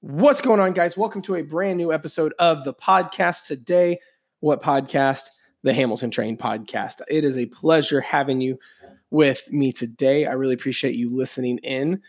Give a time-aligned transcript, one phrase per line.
[0.00, 0.96] What's going on, guys?
[0.96, 3.98] Welcome to a brand new episode of the podcast today.
[4.38, 5.24] What podcast?
[5.64, 7.00] The Hamilton Train podcast.
[7.08, 8.60] It is a pleasure having you
[9.10, 10.26] with me today.
[10.26, 12.00] I really appreciate you listening in.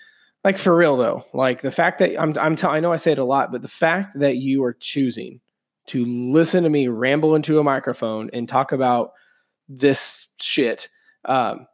[0.44, 3.14] Like for real though, like the fact that I'm, I'm telling, I know I say
[3.14, 5.42] it a lot, but the fact that you are choosing
[5.88, 9.14] to listen to me ramble into a microphone and talk about
[9.68, 10.90] this shit
[11.26, 11.66] um,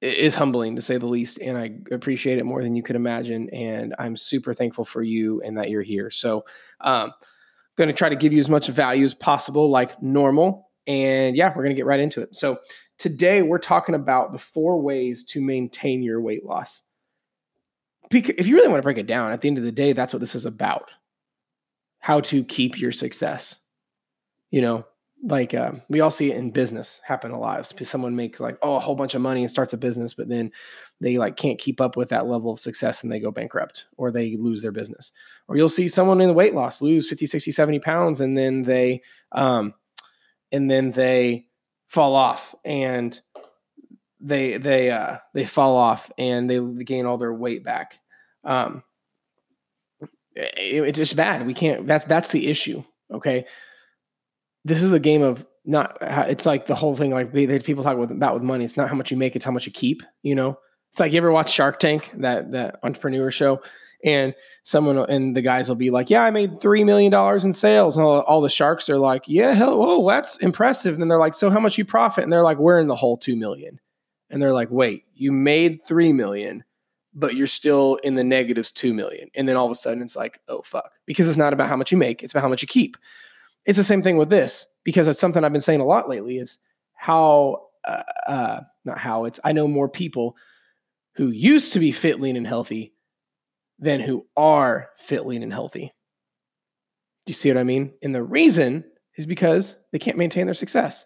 [0.00, 3.50] is humbling to say the least and i appreciate it more than you could imagine
[3.50, 6.10] and i'm super thankful for you and that you're here.
[6.10, 6.44] So
[6.80, 7.12] um
[7.76, 11.48] going to try to give you as much value as possible like normal and yeah
[11.48, 12.34] we're going to get right into it.
[12.34, 12.58] So
[12.98, 16.82] today we're talking about the four ways to maintain your weight loss.
[18.10, 20.12] If you really want to break it down at the end of the day that's
[20.12, 20.90] what this is about.
[21.98, 23.56] How to keep your success.
[24.50, 24.84] You know
[25.22, 27.66] like uh, we all see it in business happen a lot.
[27.84, 30.50] Someone makes like oh a whole bunch of money and starts a business, but then
[31.00, 34.10] they like can't keep up with that level of success and they go bankrupt or
[34.10, 35.12] they lose their business.
[35.48, 38.62] Or you'll see someone in the weight loss lose 50, 60, 70 pounds and then
[38.62, 39.74] they um
[40.52, 41.46] and then they
[41.88, 43.20] fall off and
[44.20, 47.98] they they uh they fall off and they gain all their weight back.
[48.44, 48.82] Um
[50.34, 51.46] it, it's just bad.
[51.46, 52.82] We can't that's that's the issue.
[53.12, 53.44] Okay
[54.64, 57.94] this is a game of not it's like the hole thing like they, people talk
[57.96, 58.64] about, with money.
[58.64, 60.58] It's not how much you make it's how much you keep you know?
[60.90, 63.60] It's like you ever watch shark tank that that entrepreneur show?
[64.02, 67.52] And someone and the guys will be like yeah i made three million dollars in
[67.52, 67.96] sales.
[67.96, 70.94] And all, all, the sharks are like yeah hell oh that's impressive.
[70.94, 72.24] And then they're like so how much you profit?
[72.24, 73.78] And they're like we're in the whole two million.
[74.30, 76.64] And they're like wait you made three million
[77.12, 79.28] but you're still in the negatives two million.
[79.34, 80.92] And then all of a sudden it's like oh fuck.
[81.06, 82.96] Because it's not about how much you make it's about how much you keep
[83.64, 86.38] it's the same thing with this because it's something I've been saying a lot lately
[86.38, 86.58] is
[86.94, 90.36] how uh, uh, not how it's I know more people
[91.14, 92.94] who used to be fit, lean, and healthy
[93.78, 95.92] than who are fit, lean, and healthy.
[97.26, 97.92] Do you see what I mean?
[98.02, 98.84] And the reason
[99.16, 101.04] is because they can't maintain their success.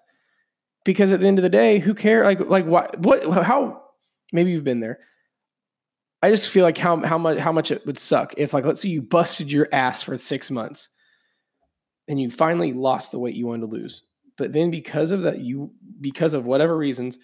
[0.85, 2.25] Because at the end of the day, who care?
[2.25, 2.99] Like, like what?
[3.01, 3.45] What?
[3.45, 3.83] How?
[4.33, 5.01] Maybe you've been there.
[6.23, 8.81] I just feel like how how much how much it would suck if like let's
[8.81, 10.89] say you busted your ass for six months
[12.09, 14.03] and you finally lost the weight you wanted to lose.
[14.37, 15.71] But then because of that, you
[16.01, 17.19] because of whatever reasons,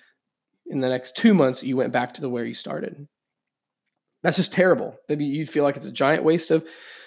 [0.66, 3.06] in the next two months, you went back to the where you started.
[4.22, 4.96] That's just terrible.
[5.08, 6.64] Maybe you'd feel like it's a giant waste of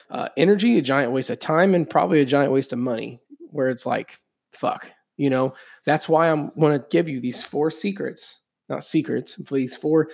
[0.09, 3.21] uh, energy, a giant waste of time, and probably a giant waste of money.
[3.51, 4.19] Where it's like,
[4.51, 5.53] fuck, you know.
[5.85, 10.09] That's why I'm going to give you these four secrets, not secrets, these four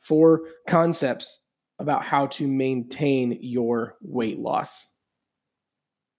[0.00, 1.40] four concepts
[1.78, 4.86] about how to maintain your weight loss.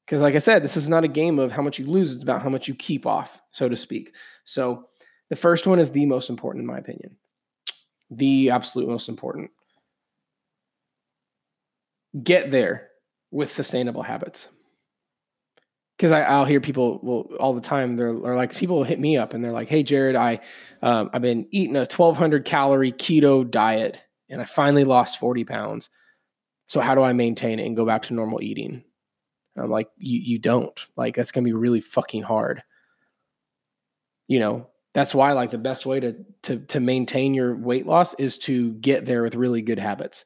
[0.07, 2.23] Because, like I said, this is not a game of how much you lose, it's
[2.23, 4.13] about how much you keep off, so to speak.
[4.45, 4.87] So,
[5.29, 7.17] the first one is the most important, in my opinion.
[8.09, 9.51] The absolute most important.
[12.23, 12.87] Get there
[13.31, 14.47] with sustainable habits.
[15.97, 17.97] Because I'll hear people well, all the time.
[17.97, 20.39] They're, like, people hit me up and they're like, hey, Jared, I,
[20.83, 25.89] um, I've been eating a 1200 calorie keto diet and I finally lost 40 pounds.
[26.65, 28.83] So, how do I maintain it and go back to normal eating?
[29.57, 30.79] And I'm like, you you don't.
[30.95, 32.61] Like that's gonna be really fucking hard.
[34.27, 38.13] You know, that's why like the best way to to to maintain your weight loss
[38.15, 40.25] is to get there with really good habits.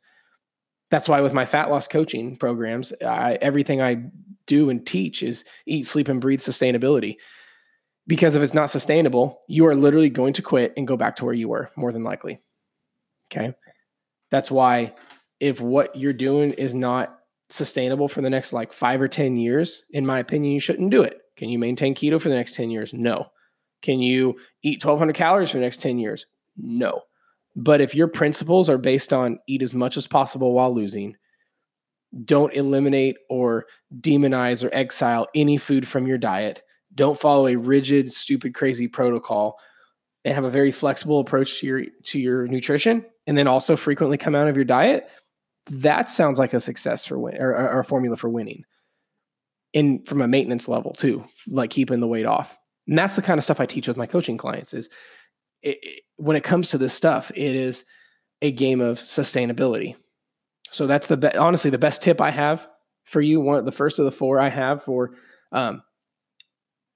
[0.90, 4.04] That's why with my fat loss coaching programs, I, everything I
[4.46, 7.16] do and teach is eat, sleep, and breathe sustainability.
[8.08, 11.26] Because if it's not sustainable, you are literally going to quit and go back to
[11.26, 12.42] where you were, more than likely.
[13.32, 13.54] Okay.
[14.32, 14.94] That's why
[15.40, 17.21] if what you're doing is not
[17.52, 21.04] sustainable for the next like five or 10 years, in my opinion, you shouldn't do
[21.04, 21.18] it.
[21.38, 22.94] Can you maintain keto for the next 10 years?
[22.94, 23.28] No.
[23.82, 26.26] Can you eat 1200 calories for the next 10 years?
[26.58, 27.02] No.
[27.56, 31.16] But if your principles are based on eat as much as possible while losing,
[32.26, 33.66] don't eliminate or
[34.00, 36.62] demonize or exile any food from your diet,
[36.94, 39.58] don't follow a rigid, stupid, crazy protocol,
[40.24, 44.18] and have a very flexible approach to your to your nutrition, and then also frequently
[44.18, 45.10] come out of your diet,
[45.68, 48.64] that sounds like a success for win or, or a formula for winning.
[49.74, 52.58] In from a maintenance level too, like keeping the weight off.
[52.88, 54.90] And that's the kind of stuff I teach with my coaching clients is
[55.62, 57.86] it, it, when it comes to this stuff, it is
[58.42, 59.96] a game of sustainability.
[60.72, 62.68] So that's the be- honestly the best tip I have
[63.06, 63.40] for you.
[63.40, 65.12] One of the first of the four I have for
[65.52, 65.84] um,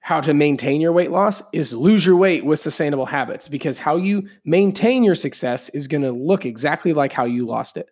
[0.00, 3.96] how to maintain your weight loss is lose your weight with sustainable habits because how
[3.96, 7.88] you maintain your success is going to look exactly like how you lost it.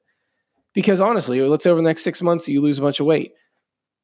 [0.75, 3.33] Because honestly, let's say over the next six months, you lose a bunch of weight.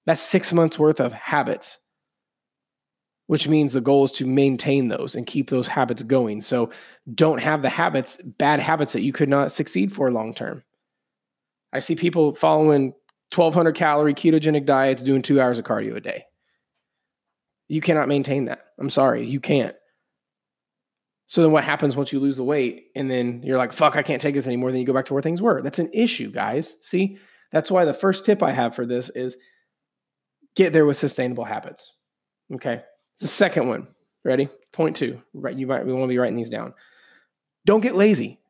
[0.07, 1.79] That's six months worth of habits,
[3.27, 6.41] which means the goal is to maintain those and keep those habits going.
[6.41, 6.71] So
[7.15, 10.63] don't have the habits, bad habits that you could not succeed for long term.
[11.73, 12.95] I see people following
[13.35, 16.25] 1200 calorie ketogenic diets doing two hours of cardio a day.
[17.69, 18.65] You cannot maintain that.
[18.79, 19.77] I'm sorry, you can't.
[21.31, 24.03] So then what happens once you lose the weight and then you're like, fuck, I
[24.03, 24.73] can't take this anymore?
[24.73, 25.63] Then you go back to where things were.
[25.63, 26.75] That's an issue, guys.
[26.81, 27.19] See,
[27.53, 29.37] that's why the first tip I have for this is
[30.57, 31.93] get there with sustainable habits.
[32.53, 32.83] Okay.
[33.21, 33.87] The second one,
[34.25, 34.49] ready?
[34.73, 35.55] Point two, right?
[35.55, 36.75] You might we want to be writing these down.
[37.65, 38.41] Don't get lazy.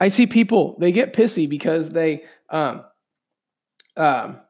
[0.00, 2.86] I see people, they get pissy because they um
[3.98, 4.40] um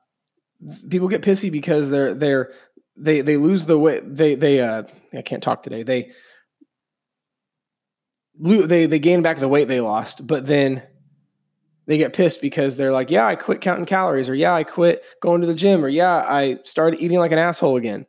[0.88, 2.52] people get pissy because they're they're
[2.96, 5.82] they they lose the weight they they uh I can't talk today.
[5.82, 6.12] They
[8.38, 10.82] they they gain back the weight they lost, but then
[11.86, 15.02] they get pissed because they're like, "Yeah, I quit counting calories," or "Yeah, I quit
[15.22, 18.06] going to the gym," or "Yeah, I started eating like an asshole again."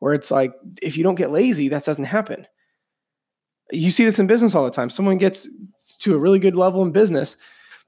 [0.00, 2.46] Where it's like, if you don't get lazy, that doesn't happen.
[3.70, 4.88] You see this in business all the time.
[4.88, 5.46] Someone gets
[5.98, 7.36] to a really good level in business,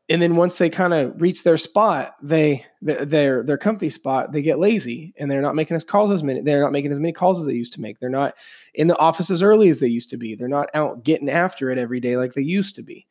[0.09, 4.43] and then once they kind of reach their spot, they their their comfy spot, they
[4.43, 6.41] get lazy and they're not making as calls as many.
[6.41, 8.01] They're not making as many calls as they used to make.
[8.01, 8.35] They're not
[8.75, 10.35] in the office as early as they used to be.
[10.35, 13.07] They're not out getting after it every day like they used to be.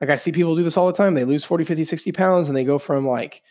[0.00, 1.14] Like I see people do this all the time.
[1.14, 3.42] They lose 40, 50, 60 pounds and they go from like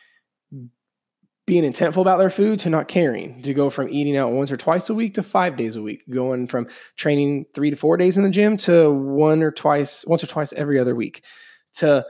[1.45, 4.57] being intentful about their food to not caring, to go from eating out once or
[4.57, 6.67] twice a week to five days a week, going from
[6.97, 10.51] training three to four days in the gym to one or twice, once or twice
[10.53, 11.23] every other week
[11.73, 12.05] to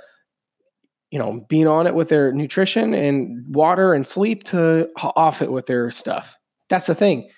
[1.11, 5.51] you know being on it with their nutrition and water and sleep to off it
[5.51, 6.35] with their stuff.
[6.69, 7.29] That's the thing.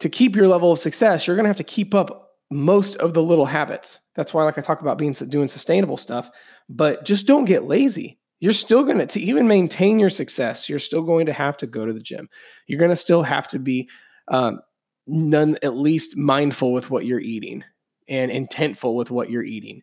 [0.00, 3.14] To keep your level of success you're going to have to keep up most of
[3.14, 3.98] the little habits.
[4.14, 6.30] That's why like i talk about being doing sustainable stuff
[6.68, 8.18] but just don't get lazy.
[8.40, 11.66] You're still going to to even maintain your success you're still going to have to
[11.66, 12.28] go to the gym.
[12.66, 13.88] You're going to still have to be
[14.28, 14.60] um,
[15.06, 17.62] none at least mindful with what you're eating
[18.08, 19.82] and intentful with what you're eating.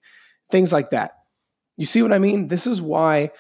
[0.50, 1.14] Things like that.
[1.78, 2.48] You see what I mean?
[2.48, 3.32] This is why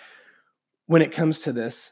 [0.87, 1.91] when it comes to this,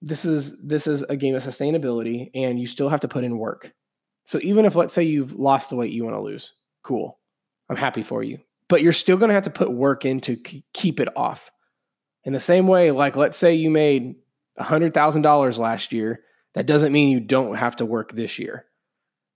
[0.00, 3.38] this is this is a game of sustainability and you still have to put in
[3.38, 3.72] work.
[4.26, 6.52] So even if let's say you've lost the weight you want to lose,
[6.84, 7.18] cool.
[7.68, 8.38] I'm happy for you.
[8.68, 10.36] But you're still going to have to put work in to
[10.74, 11.50] keep it off.
[12.24, 14.14] In the same way, like let's say you made
[14.60, 16.20] $100,000 last year,
[16.54, 18.66] that doesn't mean you don't have to work this year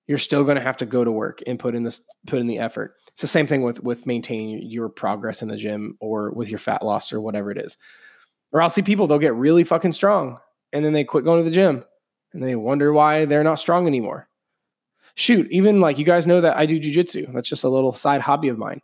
[0.06, 2.46] you're still going to have to go to work and put in this put in
[2.46, 2.94] the effort.
[3.08, 6.58] It's the same thing with with maintaining your progress in the gym or with your
[6.58, 7.76] fat loss or whatever it is.
[8.52, 10.38] Or i'll see people they'll get really fucking strong
[10.72, 11.84] and then they quit going to the gym
[12.32, 14.28] and they wonder why they're not strong anymore.
[15.14, 17.32] Shoot even like you guys know that i do jujitsu.
[17.32, 18.81] That's just a little side hobby of mine.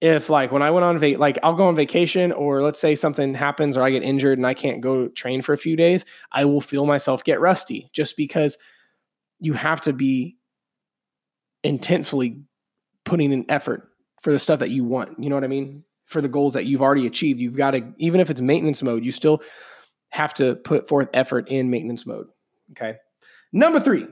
[0.00, 2.94] If like when i went on va- like i'll go on vacation or let's say
[2.94, 6.04] something happens or i get injured and i can't go train for a few days
[6.30, 8.56] i will feel myself get rusty just because
[9.40, 10.37] you have to be
[11.64, 12.42] intentfully
[13.04, 13.90] putting in effort
[14.20, 15.18] for the stuff that you want.
[15.18, 15.84] You know what I mean?
[16.06, 19.04] For the goals that you've already achieved, you've got to, even if it's maintenance mode,
[19.04, 19.42] you still
[20.10, 22.28] have to put forth effort in maintenance mode.
[22.72, 22.96] Okay.
[23.52, 24.06] Number three,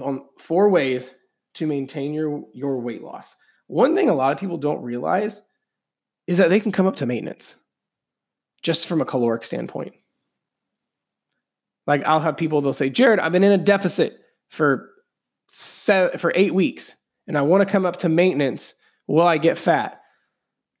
[0.00, 1.10] on four ways
[1.54, 3.34] to maintain your your weight loss.
[3.66, 5.40] One thing a lot of people don't realize
[6.26, 7.56] is that they can come up to maintenance
[8.62, 9.94] just from a caloric standpoint.
[11.86, 14.18] Like I'll have people they'll say, "Jared, I've been in a deficit
[14.48, 14.90] for
[15.48, 16.94] seven, for eight weeks
[17.26, 18.74] and I want to come up to maintenance,
[19.06, 20.00] will I get fat?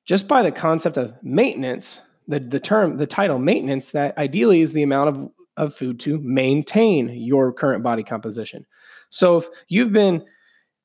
[0.06, 4.72] Just by the concept of maintenance, the, the term, the title maintenance, that ideally is
[4.72, 8.66] the amount of, of food to maintain your current body composition.
[9.08, 10.24] So if you've been,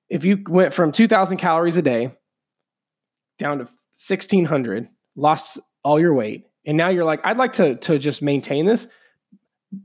[0.10, 2.12] if you went from 2000 calories a day
[3.38, 8.00] down to 1600, lost all your weight, and now you're like, I'd like to, to
[8.00, 8.88] just maintain this,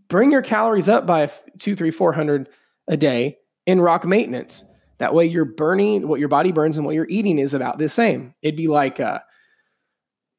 [0.09, 2.49] bring your calories up by two, three, 400
[2.89, 4.65] a day in rock maintenance.
[4.99, 7.89] That way you're burning what your body burns and what you're eating is about the
[7.89, 8.35] same.
[8.43, 9.21] It'd be like, uh,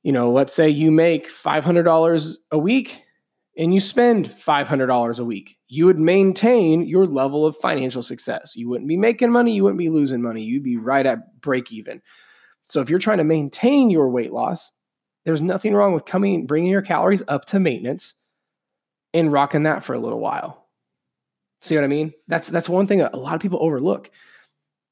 [0.03, 3.01] you know, let's say you make $500 a week
[3.57, 5.57] and you spend $500 a week.
[5.67, 8.55] You would maintain your level of financial success.
[8.55, 9.53] You wouldn't be making money.
[9.53, 10.43] You wouldn't be losing money.
[10.43, 12.01] You'd be right at break even.
[12.65, 14.71] So if you're trying to maintain your weight loss,
[15.23, 18.13] there's nothing wrong with coming, bringing your calories up to maintenance
[19.13, 20.64] and rocking that for a little while.
[21.65, 22.13] See what I mean?
[22.27, 24.11] That's that's one thing a lot of people overlook.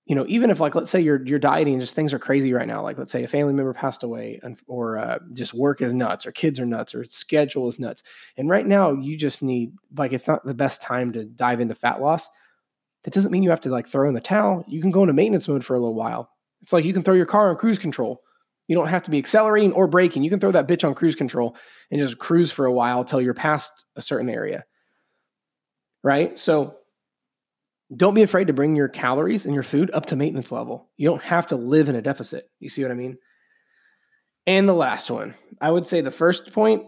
[0.06, 2.52] You know, even if like let's say you're you're dieting, and just things are crazy
[2.52, 2.82] right now.
[2.82, 6.26] Like let's say a family member passed away, and, or uh, just work is nuts,
[6.26, 8.02] or kids are nuts, or schedule is nuts.
[8.38, 11.76] And right now, you just need like it's not the best time to dive into
[11.76, 12.28] fat loss.
[13.04, 14.66] That doesn't mean you have to like throw in the towel.
[14.68, 16.32] You can go into maintenance mode for a little while.
[16.64, 18.24] It's like you can throw your car on cruise control.
[18.68, 20.24] You don't have to be accelerating or braking.
[20.24, 21.56] You can throw that bitch on cruise control
[21.92, 24.66] and just cruise for a while until you're past a certain area
[26.04, 26.38] right?
[26.38, 26.76] So
[27.96, 30.90] don't be afraid to bring your calories and your food up to maintenance level.
[30.98, 32.50] You don't have to live in a deficit.
[32.60, 33.18] You see what I mean?
[34.46, 36.84] And the last one, I would say the first point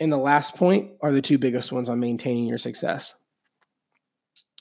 [0.00, 3.14] and the last point are the two biggest ones on maintaining your success.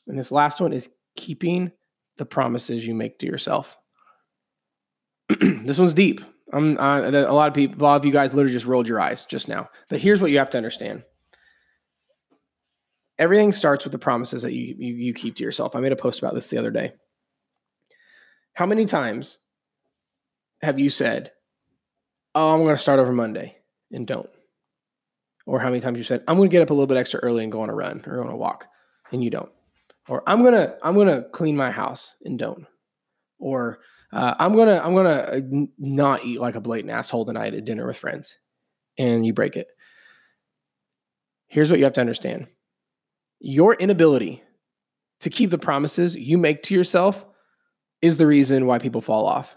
[0.08, 1.72] And this last one is keeping
[2.18, 3.78] the promises you make to yourself.
[5.40, 6.22] this one's deep.
[6.54, 9.02] I'm, uh, a lot of people, a lot of you guys literally just rolled your
[9.02, 9.70] eyes just now.
[9.90, 11.04] But here's what you have to understand.
[13.20, 15.76] Everything starts with the promises that you, you, you keep to yourself.
[15.76, 16.94] I made a post about this the other day.
[18.54, 19.40] How many times
[20.62, 21.32] have you said,
[22.36, 23.58] "Oh, I'm going to start over Monday,"
[23.92, 24.30] and don't?
[25.46, 27.20] Or how many times you said, "I'm going to get up a little bit extra
[27.22, 28.68] early and go on a run or on a walk,"
[29.12, 29.52] and you don't?
[30.08, 32.66] Or I'm gonna I'm gonna clean my house and don't?
[33.40, 33.80] Or
[34.14, 37.86] uh, I'm gonna I'm gonna uh, not eat like a blatant asshole tonight at dinner
[37.86, 38.38] with friends,
[38.98, 39.68] and you break it.
[41.48, 42.48] Here's what you have to understand:
[43.40, 44.44] your inability
[45.22, 47.26] to keep the promises you make to yourself
[48.02, 49.56] is the reason why people fall off,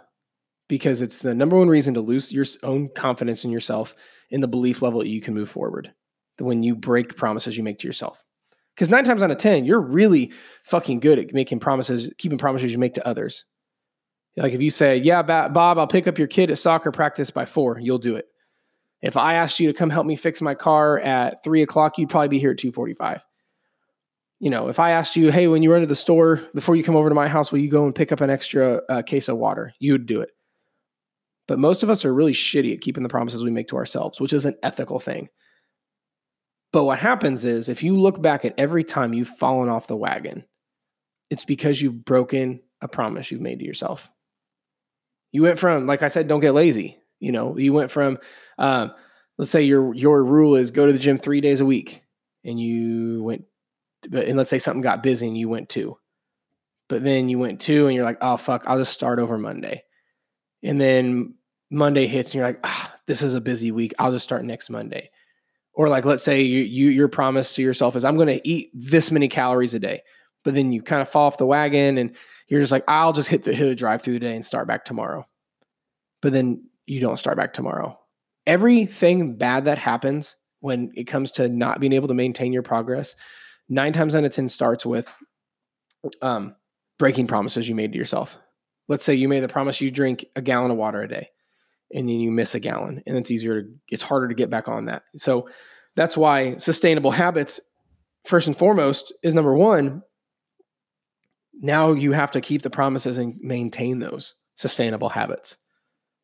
[0.69, 3.95] because it's the number one reason to lose your own confidence in yourself
[4.31, 5.93] in the belief level that you can move forward.
[6.39, 8.25] When you break promises you make to yourself.
[8.75, 10.33] Because nine times out of 10, you're really
[10.65, 13.45] fucking good at making promises, keeping promises you make to others.
[14.39, 17.45] Like if you say, yeah, Bob, I'll pick up your kid at soccer practice by
[17.45, 18.25] four, you'll do it.
[19.03, 22.09] If I asked you to come help me fix my car at three o'clock, you'd
[22.09, 23.23] probably be here at 245.
[24.41, 26.83] You know, if I asked you, hey, when you run to the store, before you
[26.83, 29.29] come over to my house, will you go and pick up an extra uh, case
[29.29, 29.75] of water?
[29.79, 30.31] You would do it.
[31.47, 34.21] But most of us are really shitty at keeping the promises we make to ourselves,
[34.21, 35.29] which is an ethical thing.
[36.73, 39.97] But what happens is if you look back at every time you've fallen off the
[39.97, 40.45] wagon,
[41.29, 44.09] it's because you've broken a promise you've made to yourself.
[45.33, 46.99] You went from, like I said, don't get lazy.
[47.19, 48.19] You know, you went from,
[48.59, 48.93] um,
[49.37, 52.03] let's say your your rule is go to the gym three days a week,
[52.45, 53.45] and you went,
[54.05, 55.97] and let's say something got busy and you went two,
[56.89, 59.83] but then you went two, and you're like, oh fuck, I'll just start over Monday,
[60.63, 61.35] and then
[61.71, 64.71] Monday hits, and you're like, ah, this is a busy week, I'll just start next
[64.71, 65.11] Monday,
[65.73, 68.71] or like let's say you, you your promise to yourself is I'm going to eat
[68.75, 70.03] this many calories a day,
[70.45, 72.15] but then you kind of fall off the wagon and
[72.49, 74.85] you're just like, I'll just hit the hit a drive through today and start back
[74.85, 75.27] tomorrow.
[76.21, 77.99] But then you don't start back tomorrow.
[78.47, 83.15] Everything bad that happens when it comes to not being able to maintain your progress,
[83.71, 85.09] nine times out of 10 starts with
[86.21, 86.55] um,
[86.99, 88.37] breaking promises you made to yourself.
[88.89, 91.31] Let's say you made the promise you drink a gallon of water a day
[91.95, 94.69] and then you miss a gallon and it's easier to, it's harder to get back
[94.69, 95.05] on that.
[95.17, 95.49] So
[95.95, 97.61] that's why sustainable habits,
[98.27, 100.03] first and foremost, is number one,
[101.63, 105.57] now you have to keep the promises and maintain those sustainable habits.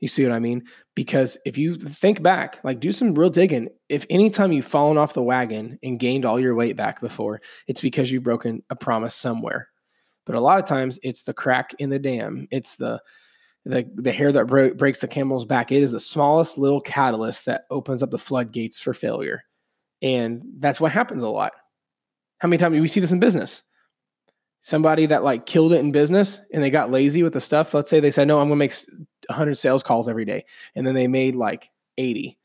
[0.00, 0.64] You see what I mean?
[0.94, 3.68] Because if you think back, like do some real digging.
[3.88, 7.80] If anytime you've fallen off the wagon and gained all your weight back before, it's
[7.80, 9.68] because you've broken a promise somewhere.
[10.26, 12.46] But a lot of times it's the crack in the dam.
[12.50, 13.00] It's the
[13.64, 15.72] the the hair that bro- breaks the camel's back.
[15.72, 19.42] It is the smallest little catalyst that opens up the floodgates for failure.
[20.02, 21.52] And that's what happens a lot.
[22.38, 23.62] How many times do we see this in business?
[24.66, 27.72] somebody that like killed it in business and they got lazy with the stuff.
[27.72, 28.74] Let's say they said, no, I'm going to make
[29.28, 30.44] 100 sales calls every day.
[30.74, 32.38] And then they made like 80.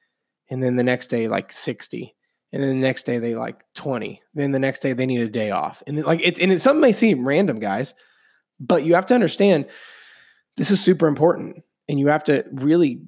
[0.50, 2.16] And then the next day, like 60.
[2.52, 4.22] And then the next day, they like 20.
[4.34, 5.82] Then the next day, they need a day off.
[5.88, 7.94] And then, like it, and it, something may seem random, guys,
[8.60, 9.68] but you have to understand
[10.58, 11.64] this is super important.
[11.88, 13.02] And you have to really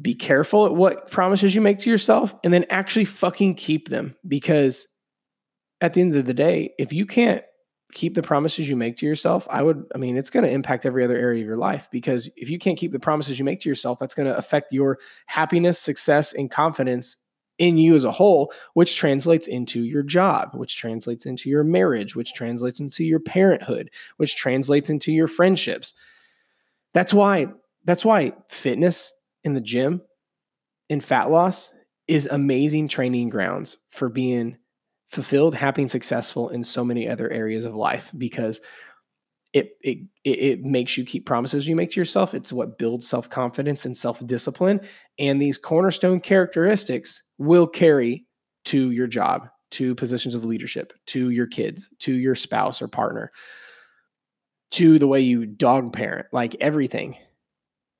[0.00, 4.16] be careful at what promises you make to yourself and then actually fucking keep them
[4.26, 4.88] because
[5.80, 7.44] at the end of the day, if you can't
[7.94, 10.84] keep the promises you make to yourself, I would, I mean, it's going to impact
[10.84, 13.60] every other area of your life because if you can't keep the promises you make
[13.60, 17.16] to yourself, that's going to affect your happiness, success, and confidence
[17.58, 22.16] in you as a whole, which translates into your job, which translates into your marriage,
[22.16, 25.94] which translates into your parenthood, which translates into your friendships.
[26.92, 27.46] That's why,
[27.84, 29.12] that's why fitness
[29.44, 30.02] in the gym
[30.90, 31.72] and fat loss
[32.08, 34.56] is amazing training grounds for being
[35.14, 38.60] fulfilled, happy, and successful in so many other areas of life because
[39.54, 42.34] it it it makes you keep promises you make to yourself.
[42.34, 44.80] It's what builds self confidence and self discipline,
[45.18, 48.26] and these cornerstone characteristics will carry
[48.66, 53.30] to your job, to positions of leadership, to your kids, to your spouse or partner,
[54.72, 57.16] to the way you dog parent, like everything.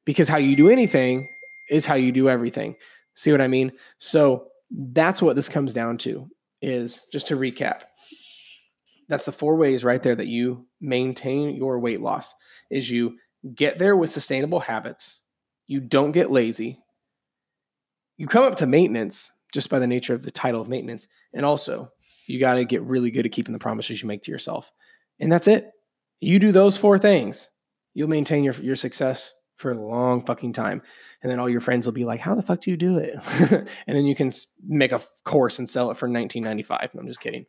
[0.05, 1.29] Because how you do anything
[1.71, 2.75] is how you do everything.
[3.15, 3.73] See what I mean?
[3.99, 6.29] So that's what this comes down to
[6.65, 7.83] is just to recap
[9.09, 12.35] that's the four ways right there that you maintain your weight loss
[12.71, 13.19] is you
[13.55, 15.21] get there with sustainable habits.
[15.67, 16.81] You don't get lazy.
[18.17, 21.45] You come up to maintenance just by the nature of the title of maintenance and
[21.45, 21.91] also
[22.27, 24.71] you got to get really good at keeping the promises you make to yourself.
[25.21, 25.71] And that's it.
[26.21, 27.51] You do those four things
[27.93, 30.83] you'll maintain your, your success for a long fucking time
[31.25, 33.19] and then all your friends will be like, "How the fuck do you do it?"
[33.87, 34.31] and then you can
[34.63, 36.91] make a course and sell it for 19.95.
[36.97, 37.47] I'm just kidding.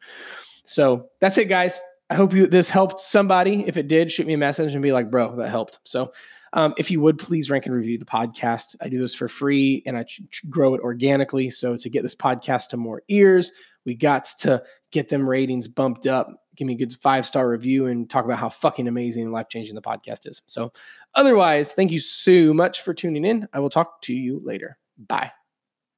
[0.65, 1.79] So that's it, guys.
[2.09, 3.65] I hope you this helped somebody.
[3.67, 6.11] If it did, shoot me a message and be like, "Bro, that helped." So
[6.53, 8.75] um, if you would please rank and review the podcast.
[8.81, 11.49] I do this for free and I ch- grow it organically.
[11.49, 13.51] So to get this podcast to more ears,
[13.85, 14.63] we got to
[14.95, 16.29] get them ratings bumped up.
[16.55, 19.49] Give me a good five star review and talk about how fucking amazing and life
[19.49, 20.41] changing the podcast is.
[20.47, 20.71] So,
[21.13, 23.47] otherwise, thank you so much for tuning in.
[23.53, 24.77] I will talk to you later.
[24.97, 25.31] Bye.